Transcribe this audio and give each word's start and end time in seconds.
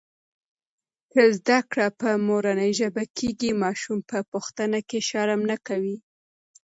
که 1.11 1.21
زده 1.37 1.59
کړه 1.69 1.87
په 1.99 2.09
مورنۍ 2.27 2.71
ژبه 2.79 3.03
کېږي، 3.17 3.51
ماشوم 3.63 3.99
په 4.09 4.17
پوښتنه 4.31 4.79
کې 4.89 4.99
شرم 5.09 5.41
نه 5.51 5.57
کوي. 5.67 5.97